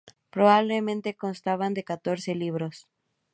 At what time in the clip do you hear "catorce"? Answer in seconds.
1.83-2.33